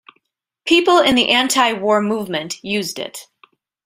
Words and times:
People 0.65 0.97
in 0.97 1.13
the 1.13 1.29
anti-war 1.29 2.01
movement 2.01 2.55
used 2.63 2.97
it. 2.97 3.27